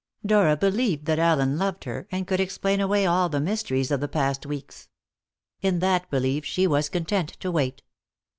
Dora 0.25 0.57
believed 0.57 1.05
that 1.05 1.19
Allen 1.19 1.59
loved 1.59 1.83
her, 1.83 2.07
and 2.11 2.25
could 2.25 2.39
explain 2.39 2.79
away 2.81 3.05
all 3.05 3.29
the 3.29 3.39
mysteries 3.39 3.91
of 3.91 3.99
the 3.99 4.07
past 4.07 4.47
weeks. 4.47 4.89
In 5.61 5.77
that 5.77 6.09
belief 6.09 6.43
she 6.43 6.65
was 6.65 6.89
content 6.89 7.29
to 7.39 7.51
wait. 7.51 7.83